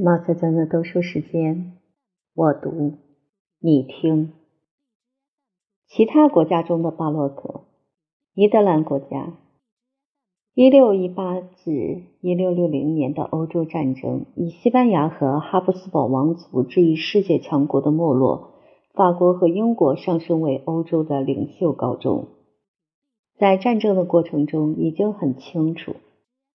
[0.00, 1.72] 马赛珍的读书时间，
[2.32, 2.98] 我读，
[3.58, 4.30] 你听。
[5.88, 7.62] 其他国家中的巴洛克，
[8.32, 9.32] 尼德兰国家，
[10.54, 18.50] 一六一八至一六六零年的欧洲战争，以西班牙和哈布斯堡王族这一世界强国的没落，
[18.94, 22.28] 法国和英国上升为欧洲的领袖告终。
[23.36, 25.96] 在战争的过程中，已经很清楚。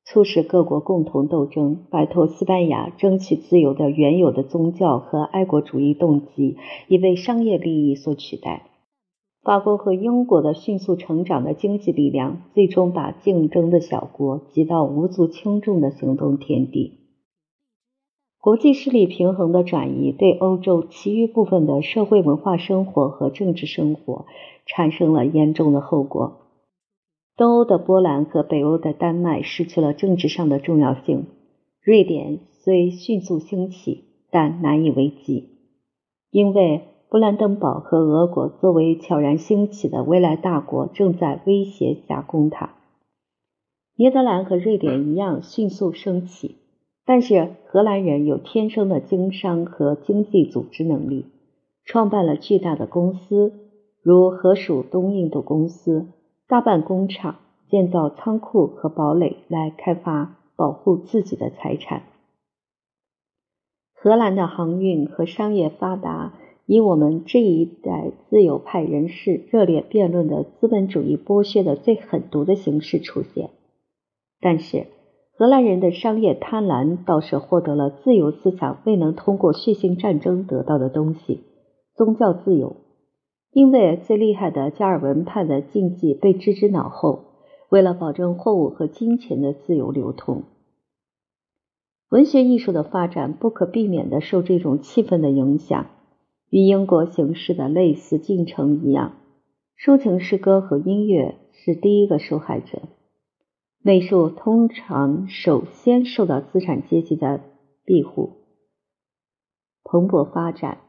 [0.06, 6.58] 促使各国共同斗争，摆脱西班牙争取自由的原有的宗教和爱国主义动机，
[6.88, 8.68] 已被商业利益所取代。
[9.42, 17.00] 法国和英国的迅速成长的经济力量，最终把竞争的小国挤到无足轻重的行动天地。
[18.40, 24.26] 国际势力平衡的转移，对欧洲其余部分的社会文化生活和政治生活
[24.66, 26.43] 产生了严重的后果。
[27.36, 31.26] 东欧的波兰和北欧的丹麦失去了政治上的重要性。
[31.82, 35.50] 瑞典虽迅速兴起，但难以为继，
[36.30, 42.76] 因为布兰登堡和俄国作为悄然兴起的未来大国，正在威胁加攻它。
[43.96, 46.58] 尼德兰和瑞典一样迅速升起，
[47.04, 51.26] 但是荷兰人有天生的经商和经济组织能力，
[51.84, 53.54] 创办了巨大的公司，
[54.04, 56.08] 如荷属东印度公司。
[56.48, 57.38] 大办工厂，
[57.70, 62.04] 建造仓库和堡垒来开发保护自己的财产。
[63.94, 66.34] 荷兰的航运和商业发达，
[66.66, 73.50] 以我们这一代自由派人士热烈辩论的资本主义剥削的最狠毒的形式出现。
[74.42, 74.88] 但是，
[75.38, 81.42] 荷兰人的商业贪婪倒是获得了自由思想未能通过血腥战争得到的东西——
[81.96, 82.76] 宗教自由。
[83.54, 87.26] 因为最厉害的加尔文派的禁忌被置之脑后，
[87.70, 90.44] 为了保证货物和金钱的自由流通，
[92.10, 95.86] 文学艺术的发展不可避免地受这种气氛的影响。
[96.50, 99.14] 与英国形式的类似进程一样，
[99.76, 102.84] 抒情诗歌和音乐是第一个受害者。
[103.82, 107.42] 美术通常首先受到资产阶级的
[107.86, 108.34] 庇护，
[109.84, 110.83] 蓬勃发展。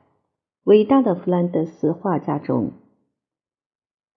[0.64, 2.70] 伟大的弗兰德斯画家中，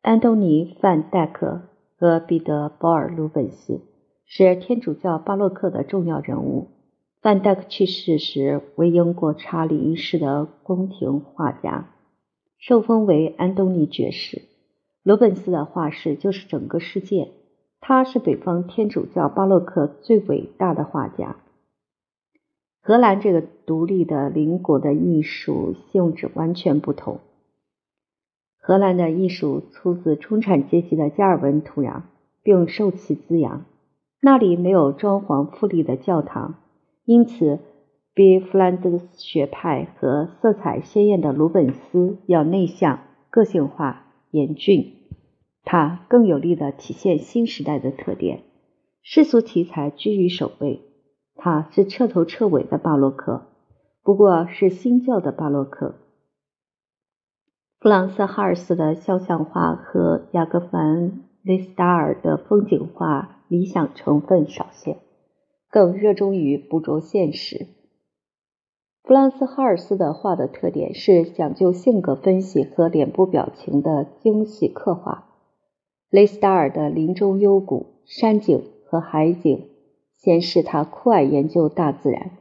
[0.02, 1.64] 安东尼·范戴克
[1.98, 3.82] 和彼得·保尔·鲁本斯
[4.26, 6.70] 是天主教巴洛克的重要人物。
[7.22, 11.90] 范戴克去世时为英国查理一世的宫廷画家，
[12.58, 14.44] 受封为安东尼爵士。
[15.04, 17.32] 鲁本斯的画室就是整个世界，
[17.82, 21.36] 他是北方天主教巴洛克最伟大的画家。
[22.88, 27.20] 荷兰这个独立的邻国的艺术性质完全不同。
[28.62, 32.04] 荷兰的艺术出自中产阶级的加尔文土壤，
[32.44, 33.66] 并受其滋养。
[34.22, 36.56] 那里没有装潢富丽的教堂，
[37.04, 37.60] 因此
[38.14, 44.94] 比弗兰德斯学派和色彩鲜艳的鲁本斯要内向、个性化、严峻。
[45.66, 48.44] 它更有力地体现新时代的特点，
[49.04, 50.87] 世俗题材居于首位。
[51.38, 53.44] 他是彻头彻尾的巴洛克，
[54.04, 55.96] 不过是新教的巴洛克。
[57.80, 61.12] 弗朗斯·哈尔斯的肖像画和雅各凡·
[61.44, 64.98] 雷斯达尔的风景画理想成分少些，
[65.70, 67.68] 更热衷于捕捉现实。
[69.04, 75.30] 弗朗斯·哈尔斯的画的特点是讲究性格分析和脸部表情的精细刻画。
[76.10, 79.70] 雷斯达尔的林中幽谷、山景和海景。
[80.18, 82.32] 先是他酷爱研究大自然，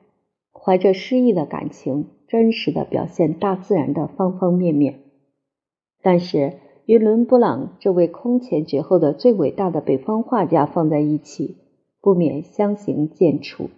[0.53, 5.01] 怀着诗意的感情，真实的表现大自然的方方面面。
[6.03, 6.55] 但是，
[6.87, 11.57] 与伦勃朗这位空前绝后的最伟大的北方画家放在一起，
[12.01, 13.69] 不免相形见绌。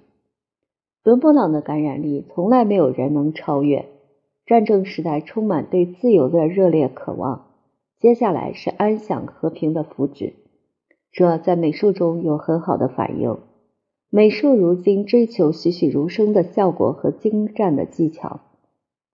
[1.03, 3.87] 伦勃朗的感染力从来没有人能超越。
[4.47, 7.49] 战争时代充满对自由的热烈渴望，
[7.99, 10.33] 接下来是安享和平的福祉，
[11.13, 13.39] 这在美术中有很好的反应。
[14.11, 18.41] 美术如今追求栩栩如生的效果和精湛的技巧，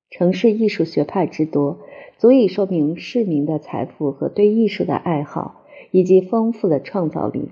[0.09, 1.79] 城市艺术学派之多，
[2.17, 7.49] 足以说明市民的财富和对艺术的爱好，以及丰富的创造力。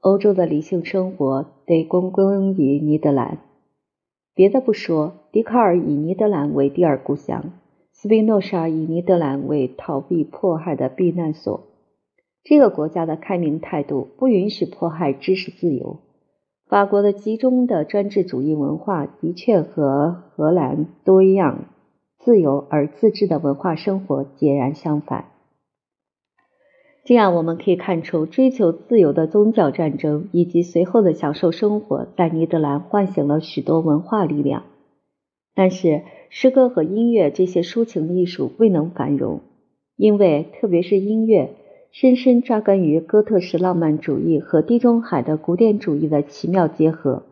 [0.00, 3.38] 欧洲的理性生活得归功于尼德兰。
[4.32, 7.52] 别的不说，笛卡尔以尼德兰为第二故乡，
[7.92, 11.66] 斯宾诺莎以尼德兰为逃避迫害的避难所。
[12.44, 15.98] 这个国家的开明态度不允许迫害知识自由。
[16.70, 21.64] 法国的集中的专制主义文化的确和荷兰多样、
[22.16, 25.24] 自由而自治的文化生活截然相反。
[27.04, 34.62] 这样，我们可以看出，追求自由的宗教战争以及随后的享受生活，在尼德兰唤醒了许多文化力量。
[35.56, 39.40] 但是诗歌和音乐这些抒情艺术未能繁荣，
[39.96, 41.56] 因为特别是音乐
[41.92, 47.24] 深深扎根于哥特式浪漫主义和地中海的古典主义的奇妙结合，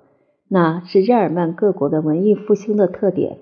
[0.49, 3.39] 那是日耳曼各国的文艺复兴的特点。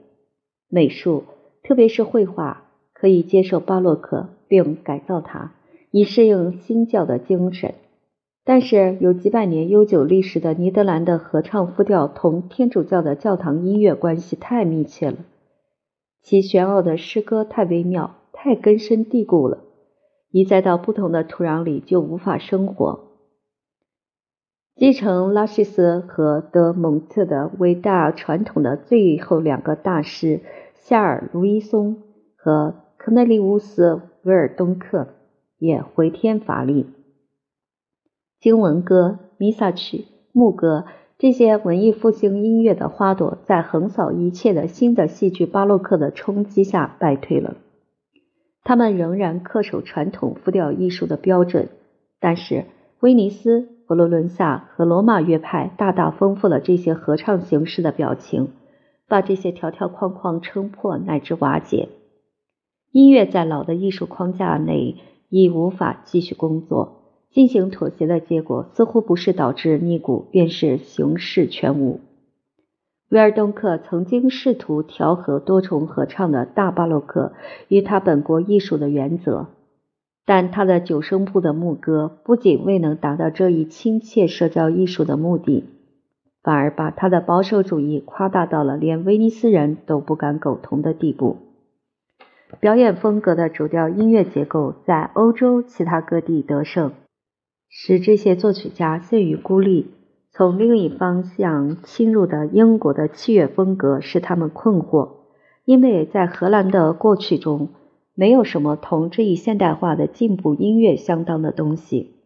[0.68, 1.24] 美术，
[1.62, 5.54] 特别是绘画，可以接受巴洛克并改造它，
[5.90, 7.74] 以适应新教的精神。
[8.44, 15.16] 但是，有几百年悠久历史的尼德兰的合唱复调同天主教的教堂音乐关系太密切了，
[16.22, 19.58] 其玄奥的诗歌太微妙、太根深蒂固了，
[20.36, 23.06] 一栽到不同的土壤里就无法生活。
[24.74, 30.42] 继承拉希斯和德蒙特的伟大传统的最后两个大师
[30.74, 32.02] 夏尔·卢伊松
[32.36, 33.94] 和科内利乌斯·
[34.24, 35.08] 维尔东克
[35.56, 36.84] 也回天乏力。
[38.38, 40.84] 经文歌、弥撒曲、牧歌
[41.16, 47.56] 这些文艺复兴音乐的花朵，在横扫一切的新的戏剧巴洛克的冲击下败退了。
[48.66, 51.68] 他们仍然恪守传统复调艺术的标准，
[52.18, 52.64] 但是
[52.98, 58.48] 威尼斯、佛罗伦萨和罗马乐派大大丰富了这些合唱形式的表情，
[59.06, 61.90] 把这些条条框框撑破乃至瓦解。
[62.90, 64.96] 音乐在老的艺术框架内
[65.28, 67.04] 已无法继续工作。
[67.30, 72.00] 进行妥协的结果，似乎不是导致逆骨，便是形式全无。
[73.08, 77.32] 威尔东克曾经试图调和多重合唱的大巴洛克
[77.68, 79.46] 与他本国艺术的原则，
[80.24, 85.64] 但他的九声部的牧歌不仅未能达到这一亲切社交艺术的目的，
[86.42, 91.36] 反而把他的保守主义夸大到了连威尼斯人都不敢苟同的地步。
[92.58, 96.92] 表演风格的主调音乐结构在欧洲其他各地得胜。
[97.68, 99.90] 使这些作曲家陷于孤立。
[100.36, 105.12] 从另一方向侵入的英国的器乐风格使他们困惑，
[105.64, 107.70] 因为在荷兰的过去中
[108.14, 112.16] 没有什么同这一现代化的进步音乐相当的东西。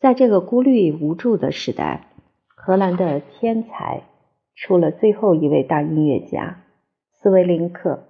[0.00, 2.08] 在这个孤立无助的时代，
[2.56, 4.04] 荷兰的天才
[4.54, 6.62] 出了最后一位大音乐家
[7.20, 8.04] 斯维林克，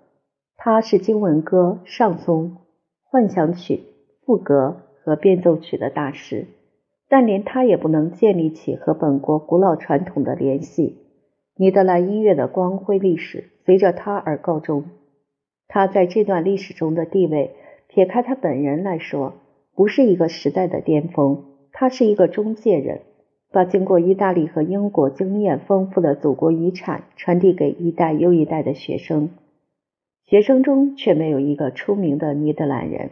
[0.57, 2.59] 他是经文歌、上松、
[3.03, 3.83] 幻想曲、
[4.25, 6.47] 赋格和变奏曲的大师。
[7.09, 10.99] 但连他也不能建立起和本国古老传统的联系。
[11.57, 14.85] 尼德兰音乐的光辉历史随着他而告终。
[15.67, 17.57] 他在这段历史中的地位，
[17.89, 19.35] 撇开他本人来说，
[19.75, 21.45] 不是一个时代的巅峰。
[21.73, 23.01] 他是一个中介人，
[23.51, 29.31] 把经过意大利和英国经验丰富的祖国遗产传递给一代又一代的学生。
[30.25, 33.11] 学生中却没有一个出名的尼德兰人。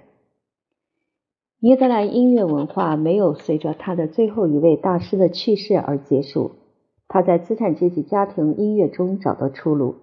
[1.59, 6.51] 尼德兰音乐文化没有随着他的最后一位大师的去世而结束。
[7.09, 9.95] 他在资产阶级家庭音乐中找到出路。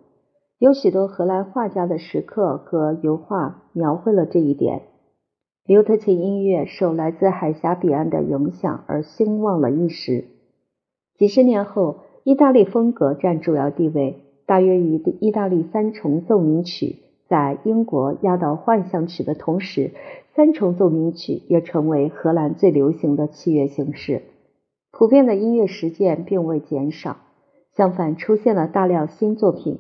[0.58, 4.82] 有许多荷兰画家的石刻和油画描绘了这一点。
[5.66, 10.26] 刘特琴音乐受来自海峡彼岸的影响而兴旺了一时。
[11.20, 17.03] 几十年后，意大利风格占主要地位，大约与意大利三重奏鸣曲
[17.34, 19.90] 在英国压倒幻想曲的同时。
[20.36, 24.22] 三重奏鸣曲也成为荷兰最流行的器乐形式，
[24.92, 27.18] 普遍的音乐实践并未减少，
[27.76, 29.80] 相反出现了大量新作品，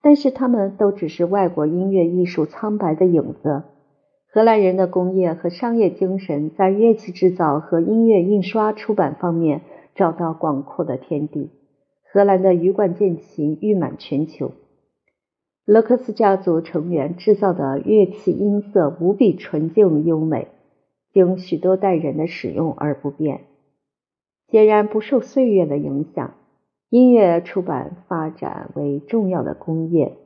[0.00, 3.64] 但是他们都只是外国音乐艺术苍白的影子。
[4.32, 9.62] 荷兰人的工业和商业精神在乐器制造和音乐印刷出版方面
[9.96, 11.50] 找到广阔的天地，
[12.12, 14.52] 荷兰的羽管键琴誉满全球。
[15.70, 20.48] 勒克斯家族成员制造的乐器音色无比纯净优美，
[21.12, 23.44] 经许多代人的使用而不变，
[24.50, 26.32] 显然不受岁月的影响。
[26.88, 30.16] 音乐出版发展为重要的工业。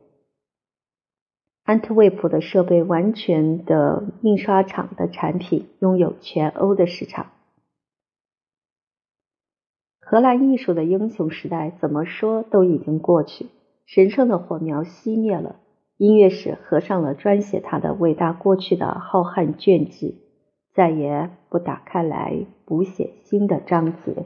[1.65, 7.33] 安特卫普的设备完全的印刷厂的产品拥有全欧的市场。
[9.99, 13.47] 荷兰艺术的英雄时代怎么说都已经过去。
[13.87, 15.57] 神圣的火苗熄灭了，
[15.99, 20.15] 音乐史合上了专写他的伟大过去的浩瀚卷纸，
[20.75, 24.25] 再也不打开来补写新的章节。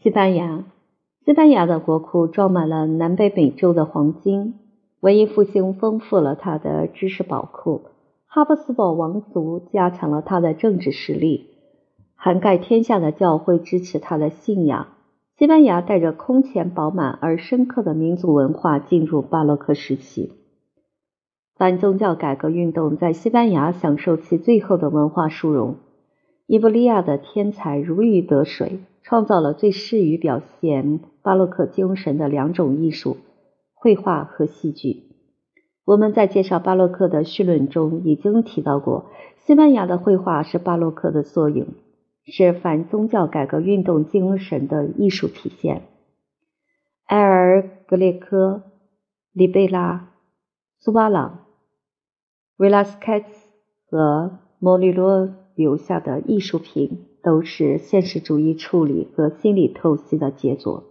[0.00, 0.64] 西班牙，
[1.24, 4.54] 西班牙的国库装满了南北美洲的黄金，
[5.00, 7.82] 文艺复兴丰富了他的知识宝库，
[8.26, 11.50] 哈布斯堡王族加强了他的政治实力，
[12.16, 14.88] 涵盖天下的教会支持他的信仰。
[15.42, 20.30] 西班牙带着空前饱满而深刻的民族文化进入巴洛克时期。
[21.56, 25.78] 反宗教改革运动在西班牙享受其最后的文化殊荣。
[26.46, 33.16] 伊布利亚的天才如鱼得水，创造了最适于表现巴洛克精神的两种艺术：
[33.74, 35.08] 绘画和戏剧。
[35.84, 39.06] 我们在介绍巴洛克的序论中已经提到过，
[39.44, 41.66] 西班牙的绘画是巴洛克的缩影，
[42.24, 45.82] 是反宗教改革运动精神的艺术体现。
[47.06, 48.62] 埃尔·格列科、
[49.32, 50.10] 里贝拉、
[50.78, 51.46] 苏巴朗、
[52.56, 53.48] 维拉斯凯斯
[53.86, 60.84] 和莫里罗留下的艺术品都是现实主义处理和心理透析的杰作。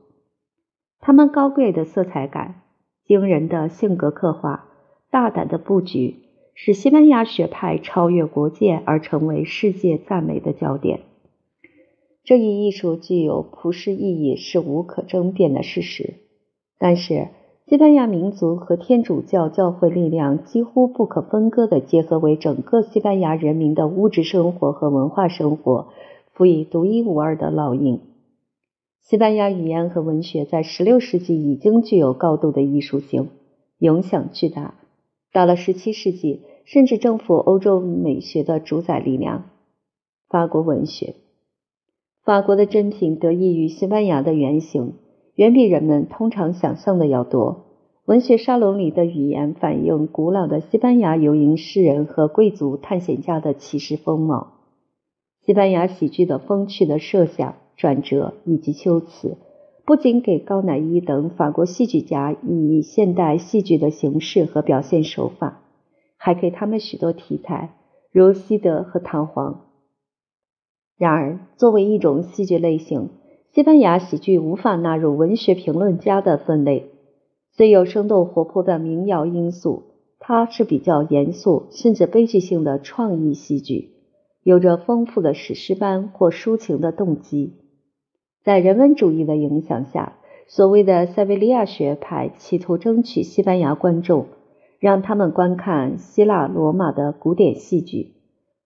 [1.00, 2.62] 他们高贵的色彩感、
[3.06, 4.70] 惊人的性格刻画、
[5.10, 6.18] 大胆的布局，
[6.54, 11.02] 使西班牙学派超越国界而成为世界赞美的焦点。
[12.24, 16.16] 这一艺术具有普世意义是无可争辩的事实，
[16.78, 17.30] 但是。
[17.68, 25.88] 西班牙民族和天主教教会力量几乎不可分割地结合为整个西班牙人民的物质生活和文化生活，
[26.34, 28.02] 赋予独一无二的烙印。
[29.04, 33.30] 西班牙语言和文学在16世纪已经具有高度的艺术性，
[33.78, 34.74] 影响巨大。
[35.32, 39.46] 到了17世纪，甚至征服欧洲美学的主宰力量——
[40.28, 41.16] 法国文学。
[42.24, 44.94] 法国的珍品得益于西班牙的原型。
[45.36, 47.66] 远比人们通常想象的要多。
[48.06, 54.52] 文学沙龙里的语言反映古老的西班牙游吟诗人和贵族探险家的骑士风貌。
[55.46, 59.38] 西班牙喜剧的风趣的设想、转折以及修辞，
[59.86, 65.62] 不仅给高乃伊等法国戏剧家以现代戏剧的形式和表现手法，
[66.18, 67.70] 还给他们许多题材，
[68.12, 69.62] 如西德和唐皇。
[71.02, 73.10] 然而，作为一种戏剧类型，
[73.56, 76.92] 西班牙喜剧无法纳入文学评论家的分类，
[77.54, 79.82] 虽有生动活泼的民谣因素，
[80.20, 83.94] 它是比较严肃甚至悲剧性的创意戏剧，
[84.44, 87.54] 有着丰富的史诗般或抒情的动机。
[88.44, 94.28] 在人文主义的影响下，所谓的塞维利亚学派企图争取西班牙观众，
[94.78, 98.12] 让他们观看希腊、罗马的古典戏剧。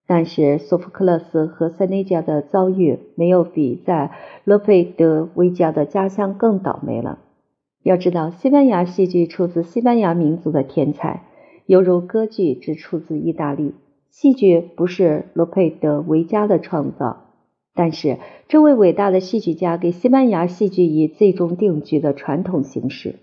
[0.07, 4.12] 但是，索福克勒斯和塞内加的遭遇没有比在
[4.43, 7.17] 罗佩德维加的家乡更倒霉了。
[7.81, 11.24] 要知道，西班牙戏剧出自西班牙民族的天才，
[11.65, 13.74] 犹如歌剧只出自意大利。
[14.12, 17.25] 戏剧不是罗佩德维加的创造，
[17.74, 23.15] 但是这位伟大的戏剧家给西班牙戏剧以最终定局的传统形式。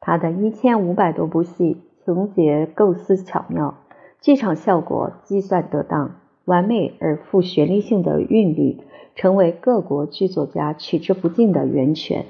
[0.00, 3.78] 他的一千五百多部戏，情节构思巧妙。
[4.26, 6.16] 剧场效果计算得当，
[6.46, 8.80] 完美而富旋律性的韵律，
[9.14, 12.26] 成为各国剧作家取之不尽的源泉。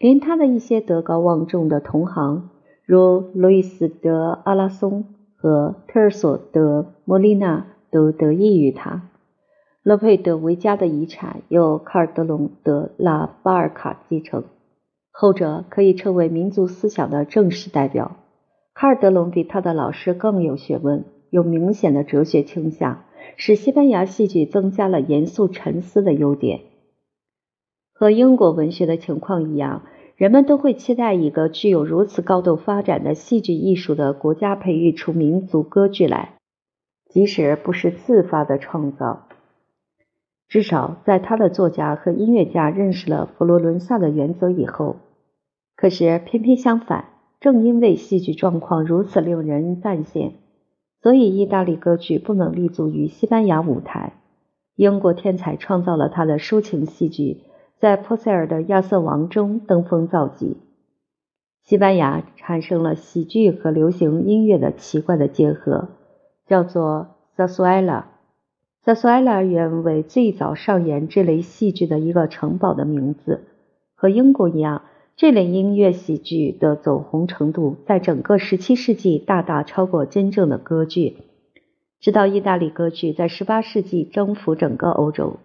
[0.00, 2.50] 连他的一些德高望重的同行，
[2.84, 5.04] 如路易斯·德·阿拉松
[5.36, 9.02] 和特尔索·德·莫利纳，都得益于他。
[9.84, 14.42] 勒佩德维加的遗产由卡尔德隆·德拉巴尔卡继承，
[15.12, 18.16] 后者可以称为民族思想的正式代表。
[18.74, 21.04] 卡尔德隆比他的老师更有学问。
[21.30, 23.04] 有明显的哲学倾向，
[23.36, 26.60] 使西班牙戏剧增加了严肃沉思的优点。
[27.92, 29.82] 和英国文学的情况一样，
[30.16, 36.34] 人们都会期待一个具有如此高度发展的戏剧艺术的国家培育出民族歌剧来，
[37.08, 39.26] 即使不是自发的创造，
[40.48, 44.96] 至少在他的作家和音乐家认识了佛罗伦萨的原则以后。
[45.76, 47.06] 可是偏偏相反，
[47.38, 50.32] 正因为戏剧状况如此令人赞羡。
[51.00, 54.14] 所以，意大利歌剧不能立足于西班牙舞台。
[54.74, 57.42] 英国天才创造了他的抒情戏剧，
[57.78, 60.56] 在珀塞尔的《亚瑟王》中登峰造极。
[61.62, 65.88] 西班牙产生了喜剧和流行音乐的奇怪的结合，
[66.46, 68.10] 叫做萨苏埃拉。
[68.84, 73.42] 萨苏埃拉原为最早上演这类戏剧的一个城堡的名字，
[73.94, 74.82] 和英国一样。
[75.18, 81.16] 这类音乐喜剧的走红程度，在整个17世纪大大超过真正的歌剧。
[81.98, 85.40] 直到意大利歌剧在18世纪征服整个欧洲。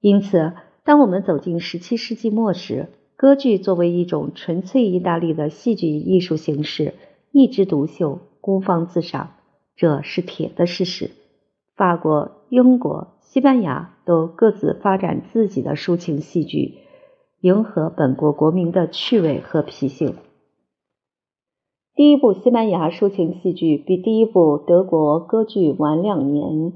[0.00, 0.52] 因此，
[0.84, 2.86] 当我们走进17世纪末时，
[3.16, 6.94] 歌剧作为一种纯粹意大利的戏剧艺术形式，
[7.32, 9.30] 一枝独秀，孤芳自赏，
[9.74, 11.10] 这是铁的事实。
[11.74, 16.78] 法国、英国、西班牙都各自发展自己的抒情戏剧。
[17.42, 20.16] 迎合本国国民的趣味和脾性。
[21.94, 26.74] 第一部西班牙抒情戏剧比第一部德国歌剧晚两年。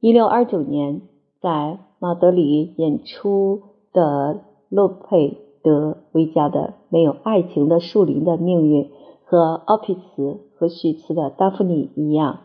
[0.00, 1.00] 一六二九年，
[1.40, 3.62] 在马德里演出
[3.94, 6.60] 的洛佩德维加的
[6.90, 8.84] 《没有爱情的树林的命运》
[9.24, 12.40] 和奥皮茨和许茨的《达芙妮》一样，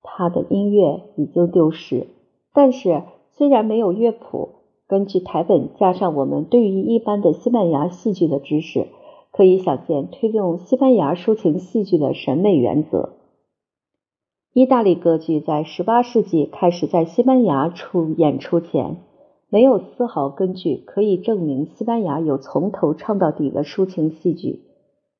[0.00, 2.06] 他的音乐已经丢失，
[2.54, 3.02] 但是
[3.36, 4.61] 虽然没有乐谱。
[4.88, 8.88] 根据台本加上我们对于一般的西班牙戏剧的知识，
[9.30, 13.14] 可以想见推动西班牙抒情戏剧的审美原则。
[14.52, 18.98] 意大利歌剧在18世纪开始在西班牙出演出前，
[19.48, 24.64] 没有丝毫根据可以证明西班牙有从头唱到底的抒情戏剧。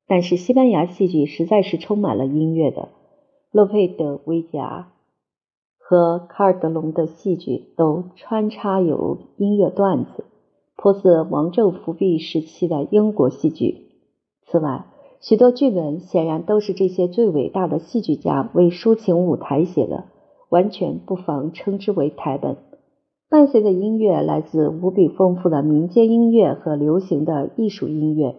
[0.06, 2.90] 但是西班牙戏剧实在是充满了音乐的。
[3.50, 4.92] 洛佩德维加
[5.92, 10.24] 和卡尔德隆的戏剧都穿插有音乐段子，
[10.74, 13.88] 颇似王政复辟时期的英国戏剧。
[14.46, 14.86] 此外，
[15.20, 20.04] 许多剧本显然都是这些最伟大的戏剧家为抒情舞台写的，
[20.48, 22.56] 完全不妨称之为台本。
[23.28, 28.36] 伴随的音乐来自无比丰富的民间音乐和流行的艺术音乐，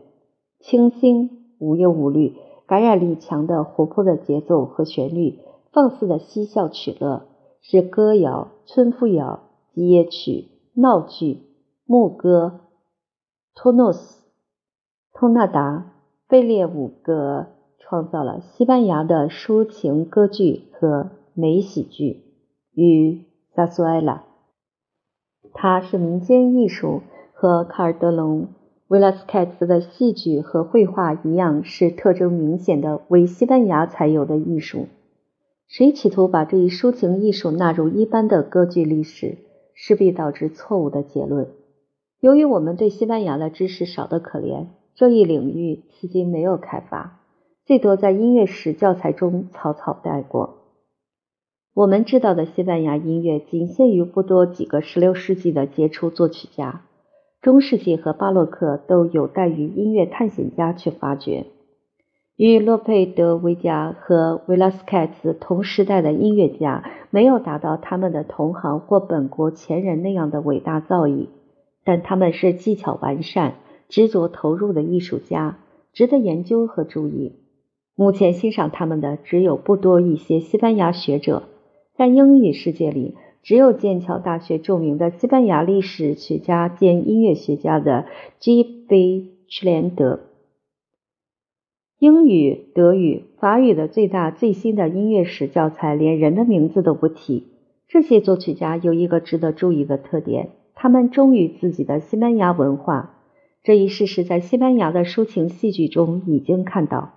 [0.60, 1.30] 清新
[1.60, 2.34] 无忧无虑、
[2.66, 5.38] 感染力强的活泼的节奏和旋律，
[5.72, 7.28] 放肆的嬉笑取乐，
[7.64, 9.40] 是歌谣、村妇谣、
[9.74, 11.40] 吉野曲、闹剧、
[11.86, 12.60] 牧歌、
[13.56, 14.24] 托诺斯、
[15.12, 15.90] 托纳达。
[16.26, 22.24] 贝列五个创造了西班牙的抒情歌剧和美喜剧
[22.74, 24.24] 与萨苏埃拉。
[25.54, 27.02] 它是民间艺术，
[27.34, 28.48] 和卡尔德隆、
[28.88, 34.88] 维拉斯凯斯的戏剧和绘画一样，是特征明显的为西班牙才有的艺术。
[35.68, 39.38] 谁企图把这一抒情艺术纳入一般的歌剧历史，
[39.74, 41.48] 势必导致错误的结论。
[42.20, 44.68] 由于我们对西班牙的知识少得可怜。
[44.96, 47.20] 这一领域迄今没有开发，
[47.66, 50.60] 最多在音乐史教材中草草带过。
[51.74, 56.86] 我们知道的西班牙音乐仅限于不多几个16世纪的杰出作曲家，
[57.42, 61.48] 中世纪和巴洛克都有待于音乐探险家去发掘。
[62.46, 71.28] 与洛佩德维加和维拉斯凯茨同时代的音乐家，没有达到他们的同行或本国前人那样的伟大造诣，
[71.86, 73.56] 但他们是技巧完善。
[73.88, 75.58] 执着投入的艺术家
[75.94, 77.32] 值得研究和注意。
[77.96, 81.44] 目前欣赏他们的只有不多一些西班牙学者，
[81.96, 88.04] 在英语世界里，只有剑桥大学著名的西班牙历史学家兼音乐学家的
[88.40, 88.64] G.
[88.64, 89.32] B.
[89.48, 90.20] 屈连德。
[92.04, 97.48] 英语、德语、法语的最大最新的音乐史教材连人的名字都不提。
[97.88, 103.16] 这些作曲家有一个值得注意的特点：他们忠于自己的西班牙文化。
[103.64, 107.14] 这一事实在西班牙的抒情戏剧中已经看到。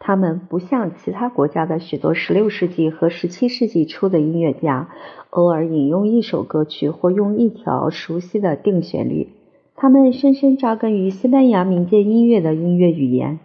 [0.00, 4.88] 他们不像其他国家的许多16世纪和17世纪初的音乐家，
[5.30, 9.28] 偶尔引用一首歌曲或用一条熟悉的定旋律。
[9.76, 13.38] 他们深深扎根于西班牙民间音乐的音乐语言。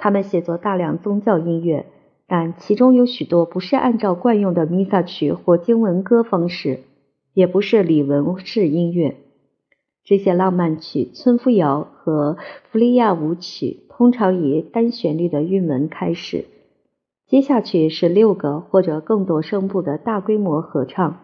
[0.00, 1.84] 他们写作大量宗教音乐，
[2.26, 6.80] 但其中有许多不是按照惯用的弥撒曲或经文歌方式，
[7.34, 9.16] 也不是礼文式音乐。
[10.02, 12.38] 这些浪漫曲、村夫谣和
[12.70, 16.46] 弗利亚舞曲通常以单旋律的韵文开始，
[17.26, 21.20] 接下去是六个或者更多声部的大规模合唱。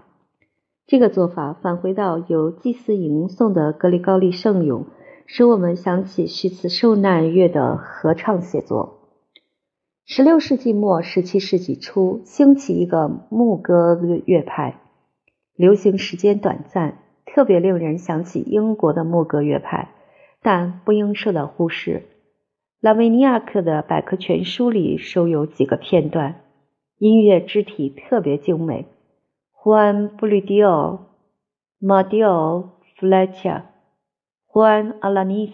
[0.86, 4.84] 这个做法返回到由祭司吟诵的格里高利圣咏，
[5.26, 9.00] 使我们想起许次受难乐的合唱写作。
[10.04, 14.80] 十六世纪末、十七世纪初兴起一个牧歌乐派，
[15.56, 16.98] 流行时间短暂。
[17.26, 19.90] 特别令人想起英国的牧歌乐派，
[20.40, 22.04] 但不应受到忽视。
[22.80, 26.36] 拉维尼亚克的百科全书里收有几个片段，
[26.98, 28.86] 音乐肢体特别精美。
[29.52, 31.08] 胡安·布吕迪奥、
[31.78, 32.58] 马迪奥·
[32.96, 33.66] 弗莱恰、
[34.57, 35.53] 胡安·阿拉尼斯，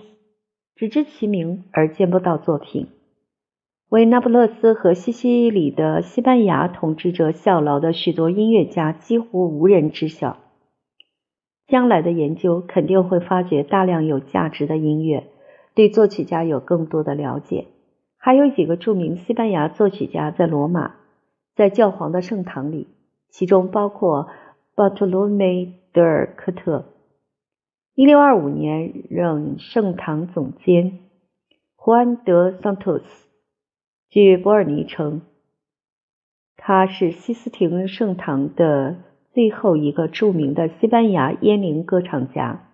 [0.77, 2.87] 只知其名而见不到作品，
[3.89, 10.37] 为那不勒斯和西西里的西班牙统治者效劳的许多音乐家几乎无人知晓。
[11.67, 15.25] 将来的研究肯定会发掘大量有价值的音乐，
[15.75, 17.67] 对作曲家有更多的了解。
[18.17, 20.95] 还有几个著名西班牙作曲家在罗马，
[21.57, 22.87] 在教皇的圣堂里，
[23.31, 24.29] 其中包括
[24.77, 26.85] 巴托罗梅德尔科特。
[27.95, 31.01] 一六二五年任圣堂总监，
[31.77, 33.29] 胡安德桑托斯。
[34.09, 35.21] 据博尔尼称，
[36.57, 38.97] 他是西斯廷圣堂的。
[39.35, 42.69] 最后一个著名的西班牙烟铃歌唱家。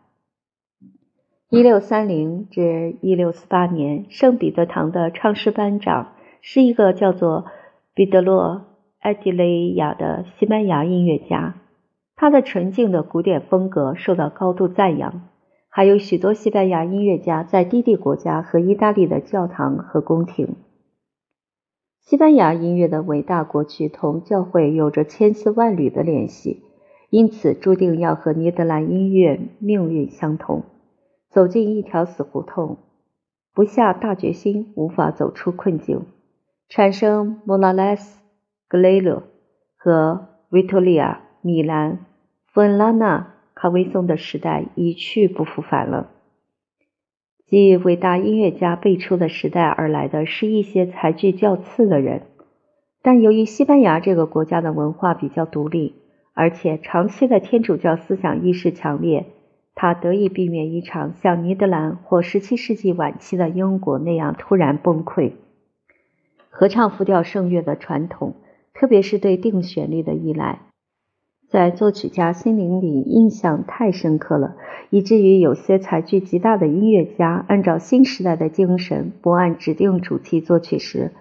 [1.50, 7.46] 一六三零至一六四八年，圣彼得堂的唱诗班长是一个叫做
[7.94, 8.44] 彼得洛·
[8.98, 11.54] 埃迪雷亚的西班牙音乐家，
[12.20, 15.28] 他的纯净的古典风格受到高度赞扬。
[15.70, 20.56] 还有许多西班牙音乐家在低地国家和意大利的教堂和宫廷。
[22.00, 26.64] 西班牙音乐的伟大过去同教会有着千丝万缕的联系，
[27.10, 30.64] 因此注定要和尼德兰音乐命运相同，
[31.30, 32.78] 走进一条死胡同。
[33.54, 36.06] 不下大决心，无法走出困境，
[36.68, 38.20] 产生莫拉莱斯、
[38.66, 39.22] 格雷勒
[39.76, 42.04] 和维多利亚、米兰、
[42.44, 46.10] 弗恩拉纳、卡维松的时代一去不复返了。
[47.46, 52.24] 继伟大音乐家辈出的时代而来的是一些才具较次的人，
[53.00, 55.94] 但由于西班牙这个国家的文化比较独立，
[56.34, 59.24] 而且长期的天主教思想意识强烈。
[59.74, 65.32] 他得以避免一场像尼德兰或17世纪晚期的英国那样突然崩溃。
[66.50, 68.34] 合唱复调圣乐的传统，
[68.74, 70.60] 特别是对定旋律的依赖，
[71.50, 74.56] 在作曲家心灵里印象太深刻了，
[74.90, 81.12] 以至于有些才具极大的音乐家按照新时代的精神，不按指定主题作曲时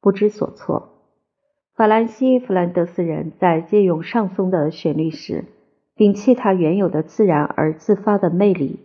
[0.00, 0.90] 不知所措。
[1.74, 5.44] 法兰西弗兰德斯人在借用上松的旋律时。
[5.98, 8.80] 摒弃它原有的自然而自发的魅力，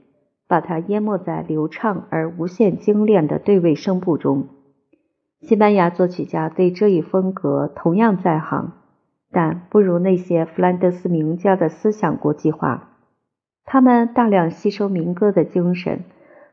[0.47, 4.47] 把它淹没在流畅而无限精炼的对位声部中。
[5.41, 8.71] 西班牙作曲家对这一风格同样在行，
[9.31, 12.89] 但不如那些弗兰德斯名家的思想国际化。
[13.65, 16.03] 他们大量吸收民歌的精神，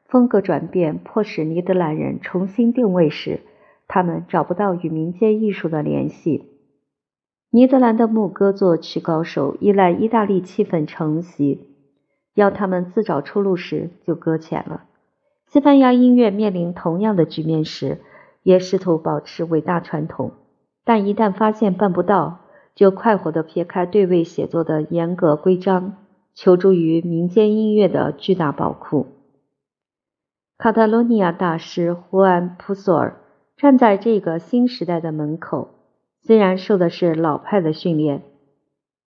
[0.06, 3.40] 风格转变迫使尼德兰人重新定位时，
[3.88, 6.44] 他们找不到与民间艺术的联系。
[7.50, 11.66] 尼德兰的牧歌作曲高手依赖意大利气氛承袭，
[12.34, 14.84] 要他们自找出路时就搁浅了。
[15.46, 17.98] 西班牙音乐面临同样的局面时，
[18.42, 20.32] 也试图保持伟大传统，
[20.84, 22.40] 但一旦发现办不到，
[22.78, 25.96] 就快活地撇开对位写作的严格规章，
[26.32, 29.08] 求助于民间音乐的巨大宝库。
[30.56, 33.20] 卡塔罗尼亚大师胡安·普索尔
[33.56, 35.70] 站在这个新时代的门口。
[36.22, 38.22] 虽然受的是老派的训练，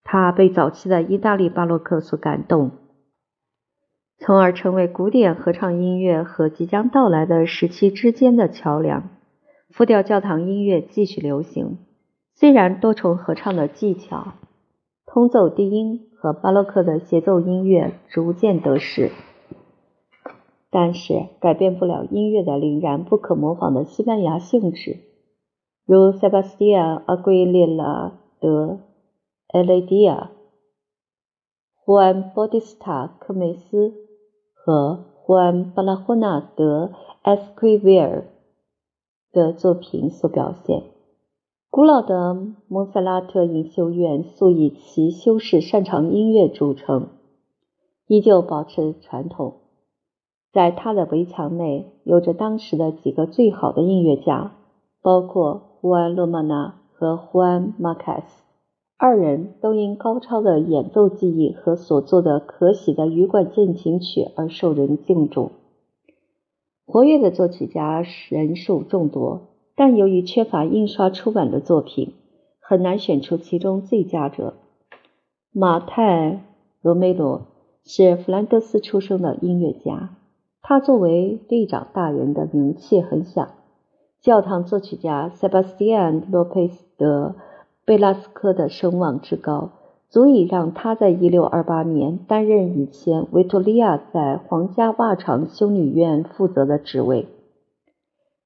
[0.03, 2.71] 他被早期的意大利巴洛克所感动，
[4.17, 9.07] 从而成为古典合唱音乐和即将到来的时期之间的桥梁。
[9.69, 11.77] 复调教堂音乐继续流行，
[12.41, 14.33] 虽然多重合唱的技巧、
[15.05, 19.11] 通奏低音和巴洛克的协奏音乐逐渐得势，
[20.71, 25.01] 但是改变不了音乐的凛然不可模仿的西班牙性质。
[25.85, 28.65] 如塞巴斯蒂安·阿圭列拉德·
[29.49, 30.31] 埃雷迪亚、
[31.75, 33.93] 胡安·波蒂斯塔·科梅斯
[34.55, 36.87] 和胡安·巴拉霍纳德·
[37.21, 38.25] 埃斯奎维尔
[39.31, 40.81] 的作品所表现。
[41.71, 42.35] 古老的
[42.67, 47.07] 蒙塞拉特隐修院素以其修饰擅长音乐著称，
[48.07, 49.53] 依旧保持传统。
[50.51, 54.51] 在他的围墙内，有着当时的几个最好的音乐家，
[55.01, 55.69] 包括。
[55.81, 58.43] 胡安·洛曼纳和胡安·马凯斯
[58.97, 65.49] 二人都因高超的演奏技艺和所作的可喜的羽管键琴曲而受人敬重。
[66.85, 69.50] 活跃的作曲家人数众多，
[69.83, 72.13] 但由于缺乏印刷出版的作品，
[72.59, 74.53] 很难选出其中最佳者。
[75.51, 76.33] 马泰·
[76.83, 77.47] 罗梅罗
[77.83, 80.11] 是弗兰德斯出生的音乐家，
[80.61, 83.47] 他作为队长大人的名气很响。
[84.21, 87.33] 教堂作曲家塞巴斯蒂安·洛佩斯·德
[87.83, 89.71] 贝拉斯科的声望之高，
[90.09, 97.25] 足以让他在1628年担任以前维多利亚在皇家袜厂修女院负责的职位。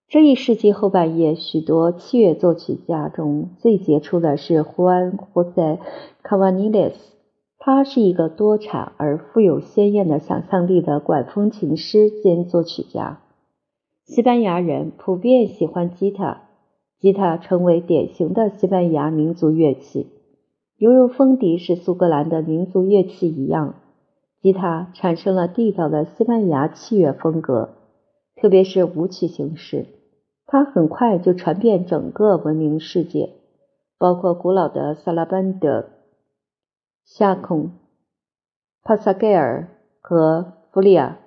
[0.07, 5.61] 这一世纪后半叶，许多器乐作曲家中最杰出的是胡安·霍塞·
[6.21, 7.15] 卡瓦尼列斯，
[7.57, 13.21] 他是一个多产而富有鲜艳的想象力的管风琴师兼作曲家。
[14.05, 16.43] 西班牙人普遍喜欢吉他，
[16.99, 20.11] 吉他成为典型的西班牙民族乐器，
[20.77, 23.73] 犹如风笛是苏格兰的民族乐器一样。
[24.39, 27.71] 吉他产生了地道的西班牙器乐风格，
[28.35, 29.87] 特别是舞曲形式。
[30.47, 33.34] 它很快就传遍整个文明世界，
[33.97, 35.89] 包括古老的萨拉班德、
[37.03, 37.71] 夏孔、
[38.84, 39.67] 帕萨盖尔
[40.01, 41.19] 和弗里亚。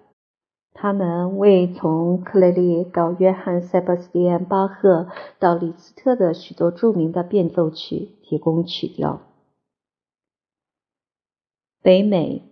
[0.73, 5.09] 他们为从克雷利到约翰·塞巴斯蒂安·巴赫
[5.41, 9.23] 到李斯特的许多著名的变奏曲提供曲调。
[11.83, 12.45] 北美、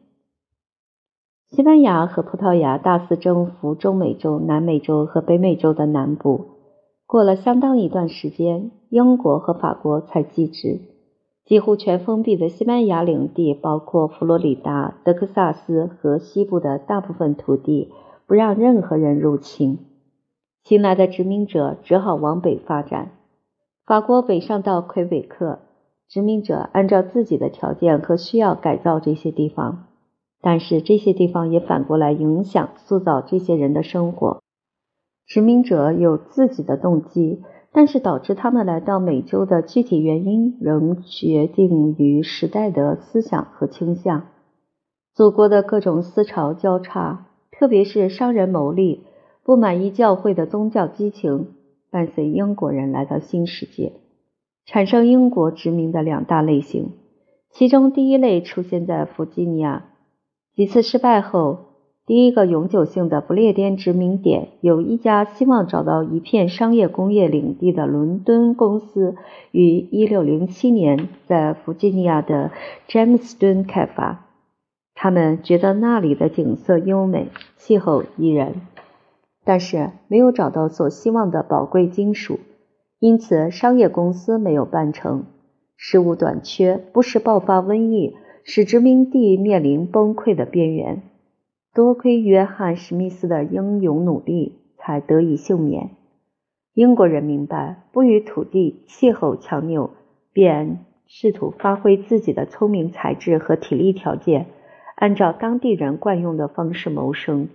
[1.46, 6.55] 西班牙和葡萄牙大肆征服中美洲、南美洲和北美洲的南部。
[7.06, 10.80] 过了相当一段时间，英国和法国才继之。
[11.44, 17.92] 几乎全封闭的西班牙领地，包括佛罗里达、德克萨斯和西部的大部分土地。
[18.28, 19.78] 不让任何人入侵，
[20.64, 23.12] 新来的殖民者只好往北发展。
[23.84, 25.60] 法国北上到魁北克，
[26.08, 29.84] 殖民者按照自己的条件和需要改造这些地方，
[30.40, 34.40] 但是这些地方也反过来影响、塑造这些人的生活。
[35.26, 44.28] 殖民者有自己的动机，但是导致他们来到美洲的具体原因仍决定于时代的思想和倾向。
[45.14, 49.04] 祖国的各种思潮交叉，特别是商人牟利、
[49.42, 51.48] 不满意教会的宗教激情，
[51.90, 53.94] 伴随英国人来到新世界，
[54.64, 56.92] 产生英国殖民的两大类型。
[57.50, 59.86] 其中第一类出现在弗吉尼亚。
[60.54, 61.65] 几次失败后，
[62.06, 69.16] 第一个永久性的不列颠殖民点有一家希望找到一片商业工业领地的伦敦公司，
[69.50, 72.52] 于1607年在弗吉尼亚的
[72.86, 74.26] 詹姆斯敦开发。
[74.94, 78.54] 他们觉得那里的景色优美，气候宜人，
[79.44, 82.38] 但是没有找到所希望的宝贵金属，
[83.00, 85.24] 因此商业公司没有办成。
[85.76, 88.14] 食物短缺，不时爆发瘟疫，
[88.44, 91.02] 使殖民地面临崩溃的边缘。
[91.76, 95.90] 多亏约翰·史密斯的英勇努力，才得以幸免。
[96.72, 99.90] 英国人明白，不与土地、气候强拗，
[100.32, 104.46] 便试图发挥自己的聪明才智和体力条件，
[104.94, 107.50] 按照当地人惯用的方式谋生。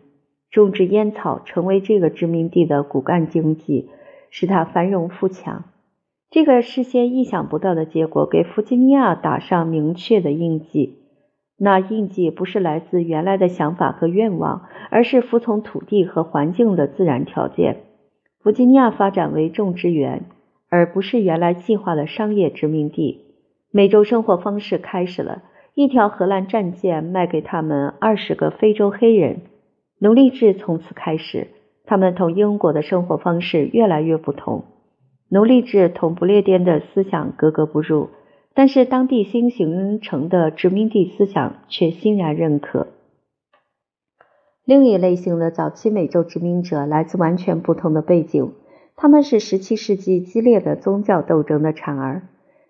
[0.52, 3.90] 种植烟草成为这个殖民地的骨干经济，
[4.30, 5.64] 使它繁荣富强。
[6.30, 11.01] 这个事先意想不到的结果给弗吉尼亚打上明确的印记。
[11.64, 17.84] 那印记不是来自原来的想法和愿望，而是服从土地和环境的自然条件。
[18.42, 20.24] 弗吉尼亚发展为种植园，
[20.70, 23.26] 而不是原来计划的商业殖民地。
[23.70, 25.44] 美洲生活方式开始了。
[25.76, 29.42] 一条荷兰战舰卖给他们二十个非洲黑人。
[30.00, 31.48] 奴隶制从此开始。
[31.86, 34.66] 他们同英国的生活方式越来越不同。
[35.30, 38.10] 奴隶制同不列颠的思想格格不入，
[38.54, 42.88] 但是当地新形成的殖民地思想却欣然认可。
[44.66, 48.54] 另一类型的早期美洲殖民者来自完全不同的背景，
[48.96, 52.24] 他们是17世纪激烈的宗教斗争的产儿。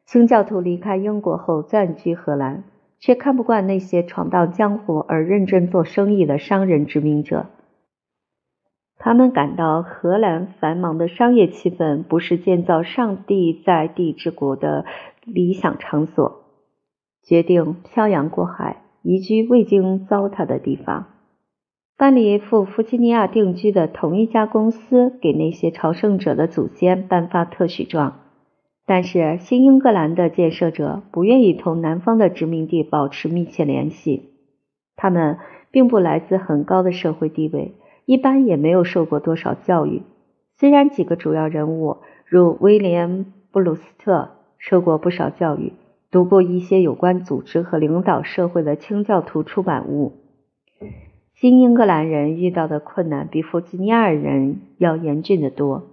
[0.05, 2.63] 清教徒离开英国后暂居荷兰，
[2.99, 7.47] 却看不惯那些闯荡江湖而认真做生意的商人殖民者。
[8.97, 14.85] 他们感到荷兰繁忙的商业气氛不是建造上帝在地之国的
[15.25, 16.43] 理想场所，
[17.23, 21.07] 决定漂洋过海，移居未经糟蹋的地方。
[21.97, 28.21] 班里赴弗吉尼亚定居的同一家公司给那些朝圣者的祖先颁发特许状，
[28.85, 34.31] 但是新英格兰的建设者不愿意同南方的殖民地保持密切联系。
[34.95, 35.37] 他们
[35.69, 37.75] 并不来自很高的社会地位。
[38.05, 40.01] 一般也没有受过多少教育，
[40.57, 44.31] 虽然几个主要人物如威廉·布鲁斯特
[44.61, 45.73] 受过不少教育，
[46.11, 50.13] 读过一些有关组织和领导社会的清教徒出版物。
[51.33, 55.87] 新英格兰人遇到的困难比弗吉尼亚人要严峻得多，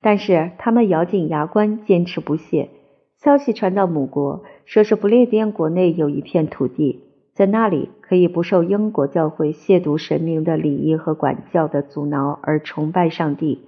[0.00, 2.68] 但是他们咬紧牙关，坚持不懈。
[3.16, 7.02] 消息传到母国，说是不列颠国内有一片土地。
[7.34, 13.62] 在那里可以不受英国教会亵渎神明的礼仪和管教的阻挠而崇拜上帝。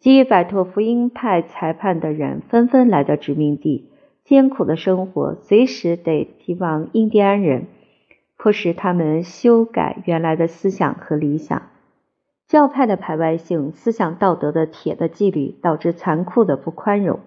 [0.00, 3.90] 急于摆脱福音派裁判的人纷纷来到殖民地，
[4.24, 7.66] 艰苦的生活随时得提防印第安人，
[8.38, 11.64] 迫使他们修改原来的思想和理想。
[12.48, 17.20] 教派的排外性、思想道德的铁的纪律，导致残酷的不宽容。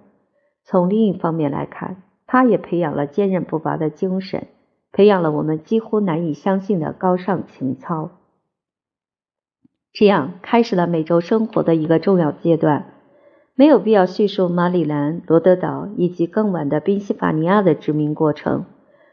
[0.63, 4.47] 从另一方面来看，他也培养了坚韧不拔的精神。
[4.91, 8.09] 培养了我们几乎难以相信的高尚情操，
[9.93, 12.85] 这样开始了美洲生活的一个重要阶段。
[13.55, 18.65] 没有必要叙述马里兰、罗德岛以及更晚的宾夕法尼亚的殖民过程。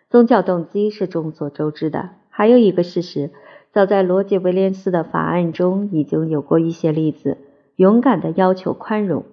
[0.08, 2.08] 宗教动机是众所周知的。
[2.30, 3.30] 还有一个事实，
[3.70, 7.36] 早在罗杰·威廉斯的法案中已经有过一些例子，
[7.76, 9.24] 勇敢的要求宽容。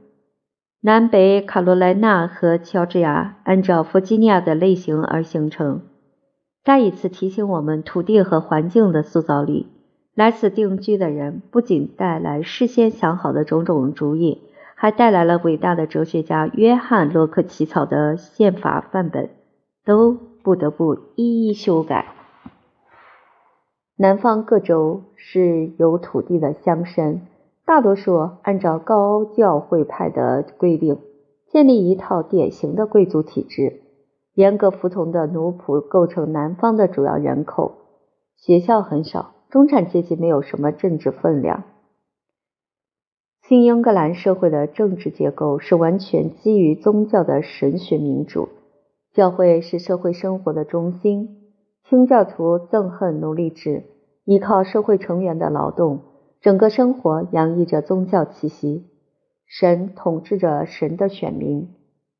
[0.81, 5.81] 南北卡罗来纳和乔治亚按照弗吉尼亚的类型而形成。
[6.65, 9.67] 再一次提醒我们，土地和环境的塑造力。
[10.17, 14.41] 来此定居的人不仅带来事先想好的种种主意，
[14.73, 19.30] 还带来了伟大的哲学家约翰·洛克起草的宪法范本，
[19.86, 22.15] 都不得不一一修改。
[23.95, 27.19] 南方各州是有土地的乡绅，
[27.63, 30.97] 大多数按照高教会派的规定，
[31.51, 33.82] 建立一套典型的贵族体制。
[34.34, 37.73] 严格服从的奴仆构成南方的主要人口，
[38.36, 41.63] 学校很少，中产阶级没有什么政治分量。
[43.47, 48.49] 新英格兰社会的政治结构是完全基于宗教的神学民主，
[49.13, 51.38] 教会是社会生活的中心。
[51.89, 53.83] 清教徒憎恨奴隶制，
[54.25, 56.01] 依靠社会成员的劳动，
[56.41, 58.88] 整个生活洋溢着宗教气息。
[59.45, 61.69] 神统治着神的选民。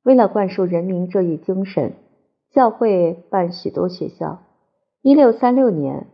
[0.04, 1.92] 为了灌输人民这一精神，
[2.52, 4.40] 教会办许多学校。
[5.02, 6.08] 一六三六年，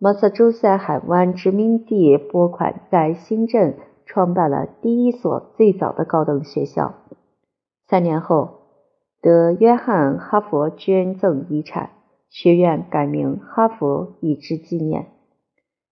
[0.00, 6.94] 马萨诸塞海湾殖民地拨款在新镇创办了第一所最早的高等学校。
[7.88, 8.60] 三年后，
[9.20, 11.90] 得约翰哈佛捐赠遗产，
[12.30, 15.06] 学院改名哈佛以之纪念。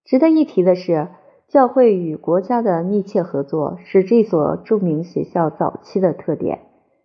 [0.04, 1.08] 值得一提的是。
[1.48, 6.62] 教会与国家的密切合作是这所著名学校早期的特点，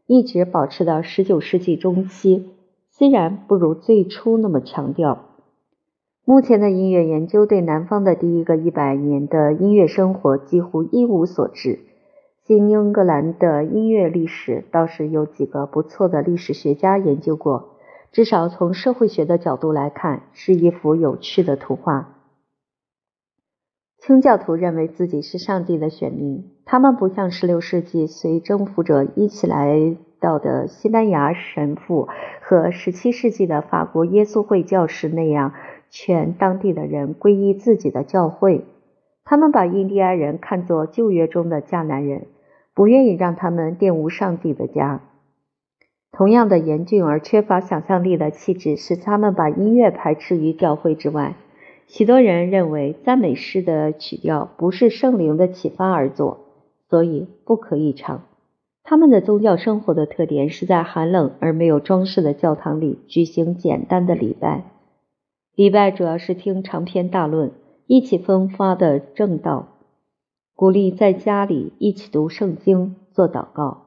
[0.08, 2.50] 一直保持到十九世纪中期，
[2.90, 5.31] 虽然不如最初那么强调。
[6.32, 11.80] 目前的音乐研究对南方的第一个一百年的音乐生活几乎一无所知。
[12.46, 17.72] 新英格兰的音乐历史倒是有几个不错的历史学家研究过，
[18.14, 22.16] 至少从社会学的角度来看，是一幅有趣的图画。
[23.98, 32.08] 清教徒认为自己是上帝的选民，他们不像16世纪随征服者一起来到的西班牙神父
[32.42, 35.52] 和17世纪的法国耶稣会教士那样
[35.92, 38.66] 劝当地的人皈依自己的教会。
[39.24, 42.26] 他们把印第安人看作旧约中的迦南人，
[42.74, 45.02] 不愿意让他们玷污上帝的家。
[46.12, 51.36] 同样的严峻而缺乏想象力的气质，使他们把音乐排斥于教会之外。
[51.88, 56.40] 许多人认为赞美诗的曲调不是圣灵的启发而作，
[56.90, 58.24] 所以不可以唱。
[58.84, 64.71] 他们的宗教生活的特点是在寒冷而没有装饰的教堂里举行简单的礼拜。
[65.62, 67.52] 礼拜主要是听长篇大论、
[67.86, 69.68] 意气风发的正道，
[70.56, 73.84] 鼓励在家里一起读圣经、做祷告。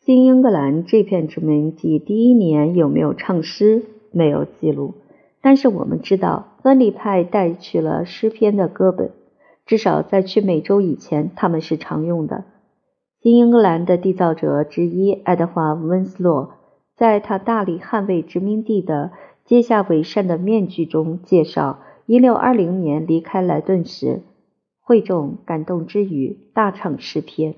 [0.00, 4.94] 新英格兰这片殖民地第一年有没有唱诗，没有记录。
[5.42, 9.10] 但是我们知道，分离派带去了诗篇的歌本，
[9.66, 12.44] 至少在去美洲以前，他们是常用的。
[13.20, 16.54] 新英格兰的缔造者之一爱德华·温斯洛，
[16.96, 19.10] 在他大力捍卫殖民地的
[19.48, 24.20] 揭下伪善的面具中介绍一六二零年离开莱顿时，
[24.78, 27.54] 会众感动之余大唱诗篇。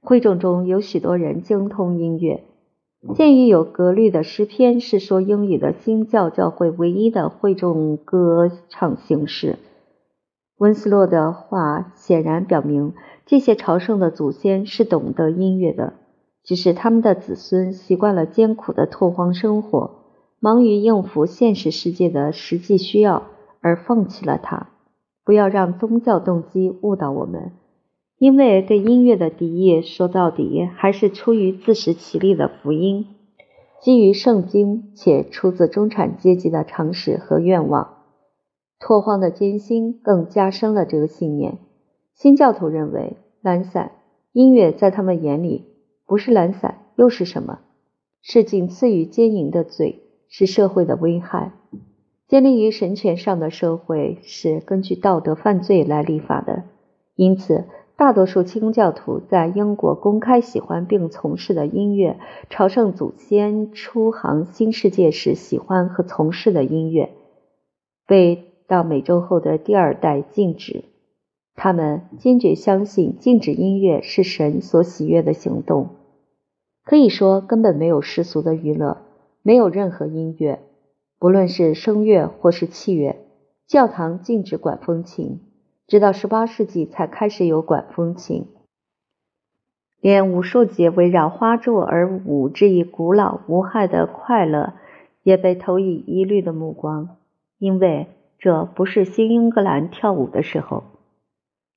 [0.00, 2.44] 会众中有许多人精通音乐。
[3.14, 9.58] 鉴于有格律的诗篇是说英语的新教教会唯一的会众歌唱形式，
[10.56, 12.94] 温斯洛的话显然表明
[13.26, 15.92] 这些朝圣的祖先是懂得音乐的，
[16.42, 20.01] 只是他们的子孙习惯了艰苦的拓荒生活，
[20.44, 23.28] 忙于应付现实世界的实际需要
[23.60, 24.70] 而放弃了它。
[25.24, 27.52] 不要让宗教动机误导我们。
[28.18, 33.06] 因为对音乐的敌意，说到底还是出于自食其力的福音，
[33.80, 37.98] 基于圣经且出自中产阶级的常识和愿望。
[38.80, 41.58] 拓荒的艰辛更加深了这个信念。
[42.14, 43.92] 新教徒认为，懒散
[44.32, 45.66] 音乐在他们眼里
[46.04, 47.60] 不是懒散又是什么？
[48.22, 50.01] 是仅次于奸淫的罪，
[50.32, 51.52] 是社会的危害。
[52.26, 56.64] 建立于神权上的社会是根据道德犯罪来立法的，
[57.14, 57.66] 因此。
[57.94, 62.18] 大多数清教徒在英国公开喜欢并从事的音乐，
[62.50, 67.10] 朝圣祖先出航新世界时喜欢和从事的音乐，
[68.08, 70.84] 被到美洲后的第二代禁止。
[71.54, 75.90] 他们坚决相信禁止音乐是神所喜悦的行动。
[76.84, 78.96] 可以说，根本没有世俗的娱乐，
[79.42, 80.60] 没有任何音乐，
[81.18, 83.16] 不论是声乐或是器乐。
[83.66, 85.40] 教堂禁止管风琴。
[85.88, 88.46] 直到十八世纪才开始有管风琴，
[90.00, 94.72] 连武术节围绕花柱而舞这一古老无害的快乐，
[95.22, 97.18] 也被投以疑虑的目光，
[97.58, 98.06] 因为
[98.38, 100.84] 这不是新英格兰跳舞的时候。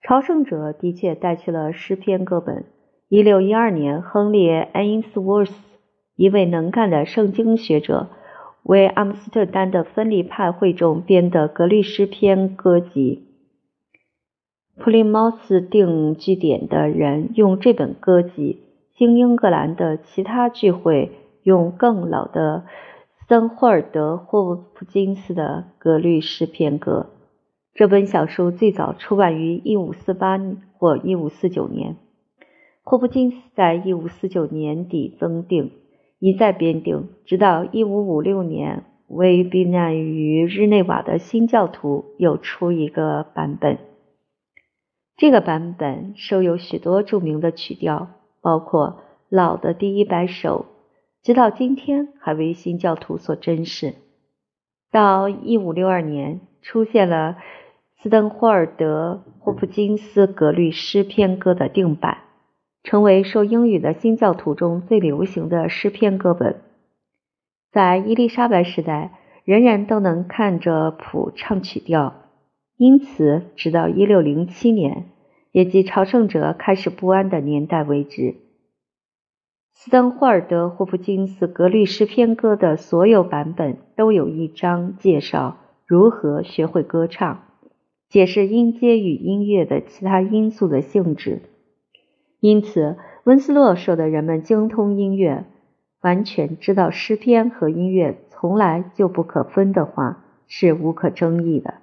[0.01, 2.63] 朝圣者的确带去了诗篇歌本。
[3.09, 5.53] 一六一二年，亨利·爱因斯沃斯，
[6.15, 8.07] 一位能干的圣经学者，
[8.63, 13.23] 为阿姆斯特丹的分离派会众编的格律诗篇歌集。
[14.77, 18.59] 普利茅斯定居点的人用这本歌集，
[18.95, 21.11] 新英格兰的其他聚会
[21.43, 22.65] 用更老的
[23.27, 27.11] 森霍尔德霍普金斯的格律诗篇歌。
[27.73, 31.95] 这本小书最早出版于1548或1549年。
[32.83, 35.71] 霍普金斯在1549年底增订，
[36.25, 43.77] 一再编订，直到1556年，为避难于日内瓦的新教徒又出一个版本。
[45.17, 48.07] 这个版本收有许多著名的曲调，
[48.41, 50.65] 包括老的第一百首，
[51.21, 53.93] 直到今天还为新教徒所珍视。
[54.91, 57.37] 到一五六二年，出现了
[58.01, 62.17] 斯登霍尔德霍普金斯格律诗篇歌的定版，
[62.85, 66.61] 成为受英语的新教徒中最流行的诗篇歌本。
[67.71, 69.11] 在伊丽莎白时代，
[69.43, 72.13] 人人都能看着谱唱曲调，
[72.77, 75.05] 因此直到一六零七年，
[75.51, 78.35] 也即朝圣者开始不安的年代为止，
[79.73, 85.57] 斯登霍尔德霍普金斯格律诗篇歌的所有版本都有一章介绍
[85.87, 87.45] 如何学会歌唱。
[88.07, 91.41] 解释音阶与音乐的其他因素的性质，
[92.39, 95.45] 因此温斯洛说的人们精通音乐，
[96.01, 101.75] 完全知道诗篇和音乐从来就不可分的话是无可争议的。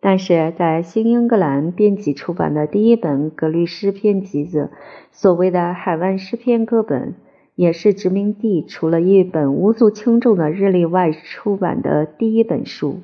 [0.00, 4.70] 但是在新英格兰编辑出版的第一本格律诗篇集子，
[5.12, 7.14] 所谓的海湾诗篇歌本，
[7.54, 13.00] 也是殖民地除了一本无足轻重的日历外出版的第一本书，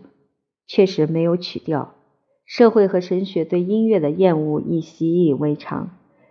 [0.67, 1.95] 确实没有曲调。
[2.45, 5.91] 社会和神学对音乐的厌恶已习以为常。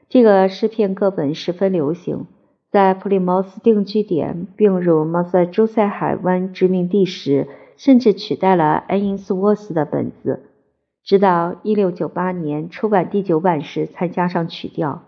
[0.09, 2.27] 这个诗篇歌本十分流行，
[2.71, 10.43] 在普利茅斯定居点并入马萨诸塞海湾殖民地时，甚至取代了爱因斯沃斯的本子。
[11.03, 15.03] 直到1698年出版第九版时，才加上曲调，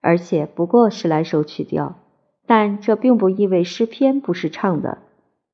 [0.00, 1.96] 而且不过十来首曲调。
[2.46, 4.98] 但这并不意味诗篇不是唱的。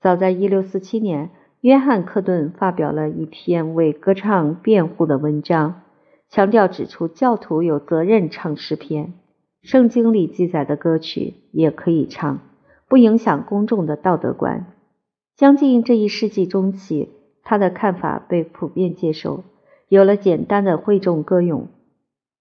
[0.01, 1.30] 早在1647年。
[1.62, 5.80] 约翰·克顿发表了一篇为歌唱辩护的文章，
[6.29, 9.14] 强调指出教徒有责任唱诗篇，
[9.62, 12.41] 圣经里记载的歌曲也可以唱，
[12.89, 14.66] 不影响公众的道德观。
[15.37, 17.11] 将近这一世纪中期，
[17.43, 19.45] 他的看法被普遍接受，
[19.89, 21.68] 有了简单的会众歌咏。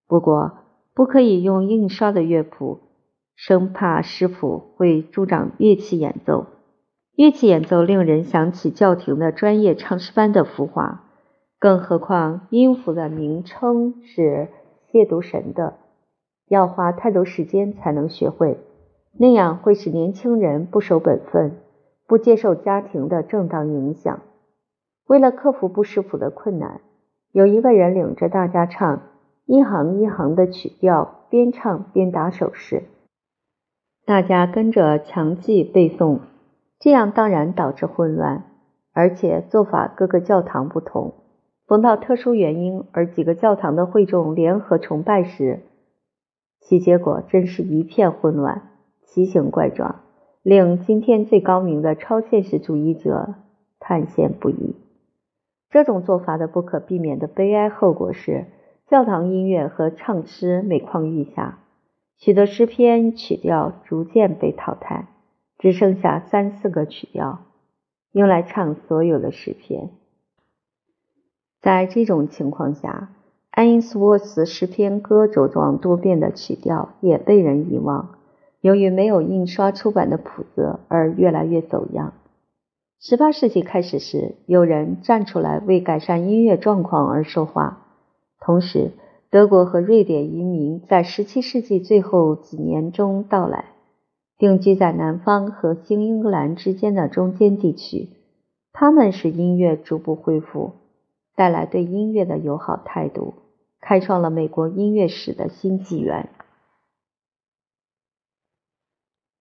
[0.07, 0.59] 不过，
[0.93, 2.79] 不可以用印刷的乐谱，
[3.35, 6.47] 生怕诗谱会助长乐器演奏。
[7.15, 11.04] 乐器演奏令人想起教廷的专业唱诗班的浮华，
[11.65, 14.49] 更何况音符的名称是
[14.91, 15.73] 亵渎神的，
[16.47, 18.59] 要花太多时间才能学会，
[19.17, 21.57] 那样会使年轻人不守本分，
[22.05, 24.19] 不接受家庭的正当影响。
[25.07, 26.81] 为了克服不识谱的困难，
[27.31, 29.01] 有一个人领着大家唱
[29.47, 32.83] 一行一行的曲调，边唱边打手势，
[34.05, 36.19] 大家跟着强记背诵。
[36.77, 38.43] 这样当然导致混乱，
[38.93, 41.15] 而且做法各个教堂不同。
[41.67, 45.61] 逢到特殊原因而几个教堂的会众联合崇拜时，
[46.61, 48.69] 其结果真是一片混乱，
[49.03, 50.01] 奇形怪状，
[50.43, 53.35] 令今天最高明的超现实主义者
[53.79, 54.75] 叹羡不已。
[55.71, 58.45] 这种做法的不可避免的悲哀后果是，
[58.87, 61.59] 教堂音乐和唱诗每况愈下，
[62.17, 65.07] 许多诗篇曲调逐渐被淘汰。
[65.57, 67.39] 只剩下三四个曲调，
[68.11, 69.89] 用来唱所有的诗篇。
[71.65, 73.09] 在这种情况下，
[73.49, 78.17] 爱因斯沃斯诗篇歌茁壮多变的曲调也被人遗忘，
[78.61, 82.13] 由于没有印刷出版的谱子而越来越走样。
[82.99, 87.87] 十八世纪开始时，有人站出来为改善音乐状况而说话，
[88.39, 88.91] 同时，
[89.31, 93.65] 德国和瑞典移民在十七世纪最后几年中到来。
[94.37, 98.09] 定居在南方和新英格兰之间的中间地区，
[98.71, 100.73] 他们使音乐逐步恢复，
[101.35, 103.33] 带来对音乐的友好态度，
[103.81, 106.29] 开创了美国音乐史的新纪元。